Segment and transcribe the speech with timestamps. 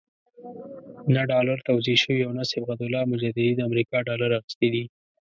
[1.13, 4.83] نه ډالر توزیع شوي او نه صبغت الله مجددي د امریکا ډالر اخیستي دي.